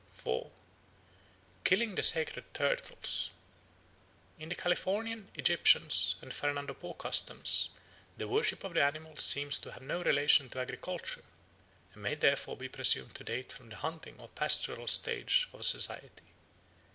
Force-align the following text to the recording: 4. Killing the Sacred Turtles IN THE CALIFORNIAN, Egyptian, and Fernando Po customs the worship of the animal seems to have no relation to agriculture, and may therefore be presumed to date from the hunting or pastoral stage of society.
4. 0.09 0.49
Killing 1.63 1.93
the 1.93 2.01
Sacred 2.01 2.51
Turtles 2.55 3.29
IN 4.39 4.49
THE 4.49 4.55
CALIFORNIAN, 4.55 5.29
Egyptian, 5.35 5.89
and 6.23 6.33
Fernando 6.33 6.73
Po 6.73 6.95
customs 6.95 7.69
the 8.17 8.27
worship 8.27 8.63
of 8.63 8.73
the 8.73 8.81
animal 8.83 9.15
seems 9.17 9.59
to 9.59 9.71
have 9.73 9.83
no 9.83 10.01
relation 10.01 10.49
to 10.49 10.59
agriculture, 10.59 11.23
and 11.93 12.01
may 12.01 12.15
therefore 12.15 12.57
be 12.57 12.67
presumed 12.67 13.13
to 13.13 13.23
date 13.23 13.53
from 13.53 13.69
the 13.69 13.75
hunting 13.75 14.19
or 14.19 14.29
pastoral 14.29 14.87
stage 14.87 15.47
of 15.53 15.63
society. 15.63 16.33